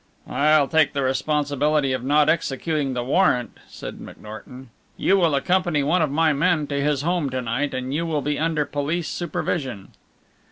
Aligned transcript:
"I'll 0.27 0.67
take 0.67 0.93
the 0.93 1.03
responsibility 1.03 1.93
of 1.93 2.03
not 2.03 2.27
executing 2.27 2.93
the 2.95 3.03
warrant," 3.03 3.59
said 3.67 3.99
McNorton. 3.99 4.69
"You 4.97 5.15
will 5.15 5.35
accompany 5.35 5.83
one 5.83 6.01
of 6.01 6.09
my 6.09 6.33
men 6.33 6.65
to 6.69 6.81
his 6.81 7.03
home 7.03 7.29
to 7.29 7.39
night 7.43 7.75
and 7.75 7.93
you 7.93 8.07
will 8.07 8.23
be 8.23 8.39
under 8.39 8.65
police 8.65 9.07
supervision." 9.09 9.89